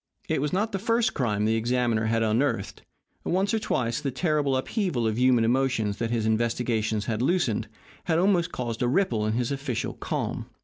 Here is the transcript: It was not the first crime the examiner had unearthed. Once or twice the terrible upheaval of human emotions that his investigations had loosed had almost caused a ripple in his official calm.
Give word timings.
It 0.27 0.41
was 0.41 0.51
not 0.51 0.71
the 0.71 0.79
first 0.79 1.13
crime 1.13 1.45
the 1.45 1.53
examiner 1.53 2.05
had 2.07 2.23
unearthed. 2.23 2.81
Once 3.23 3.53
or 3.53 3.59
twice 3.59 4.01
the 4.01 4.09
terrible 4.09 4.57
upheaval 4.57 5.05
of 5.05 5.19
human 5.19 5.43
emotions 5.43 5.97
that 5.97 6.09
his 6.09 6.25
investigations 6.25 7.05
had 7.05 7.21
loosed 7.21 7.67
had 8.05 8.17
almost 8.17 8.51
caused 8.51 8.81
a 8.81 8.87
ripple 8.87 9.27
in 9.27 9.33
his 9.33 9.51
official 9.51 9.93
calm. 9.93 10.47